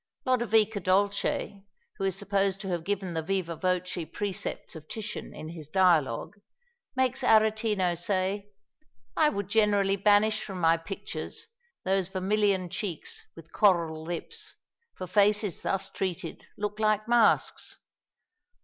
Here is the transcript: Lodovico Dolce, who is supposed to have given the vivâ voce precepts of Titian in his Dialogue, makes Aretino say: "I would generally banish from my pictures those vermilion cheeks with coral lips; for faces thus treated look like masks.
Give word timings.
Lodovico 0.25 0.79
Dolce, 0.81 1.63
who 1.97 2.03
is 2.05 2.15
supposed 2.15 2.59
to 2.59 2.69
have 2.69 2.83
given 2.83 3.13
the 3.13 3.21
vivâ 3.21 3.61
voce 3.61 4.03
precepts 4.11 4.75
of 4.75 4.87
Titian 4.87 5.31
in 5.31 5.49
his 5.49 5.67
Dialogue, 5.69 6.37
makes 6.95 7.21
Aretino 7.21 7.93
say: 7.95 8.49
"I 9.15 9.29
would 9.29 9.47
generally 9.47 9.97
banish 9.97 10.41
from 10.43 10.59
my 10.59 10.75
pictures 10.75 11.45
those 11.85 12.07
vermilion 12.07 12.67
cheeks 12.67 13.23
with 13.35 13.51
coral 13.53 14.03
lips; 14.03 14.55
for 14.95 15.05
faces 15.05 15.61
thus 15.61 15.91
treated 15.91 16.47
look 16.57 16.79
like 16.79 17.07
masks. 17.07 17.77